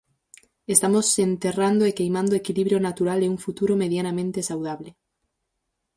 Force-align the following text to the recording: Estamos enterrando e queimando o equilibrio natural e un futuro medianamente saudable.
Estamos 0.75 1.05
enterrando 1.29 1.83
e 1.85 1.91
queimando 1.99 2.31
o 2.33 2.39
equilibrio 2.41 2.79
natural 2.87 3.19
e 3.21 3.31
un 3.33 3.37
futuro 3.45 3.73
medianamente 3.83 4.45
saudable. 4.49 4.89